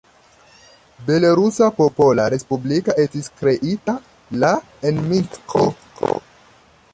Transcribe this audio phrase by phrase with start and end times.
[1.09, 3.95] Belorusa Popola Respublika estis kreita
[4.45, 4.51] la
[4.91, 5.69] en Minsko.